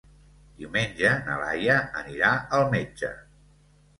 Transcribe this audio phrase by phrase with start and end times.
[0.61, 3.13] Diumenge na Laia anirà al metge.